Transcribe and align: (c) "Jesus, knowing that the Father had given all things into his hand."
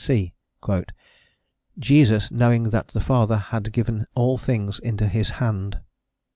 (c) 0.03 0.33
"Jesus, 1.77 2.31
knowing 2.31 2.71
that 2.71 2.87
the 2.87 2.99
Father 2.99 3.37
had 3.37 3.71
given 3.71 4.07
all 4.15 4.35
things 4.35 4.79
into 4.79 5.07
his 5.07 5.29
hand." 5.37 5.79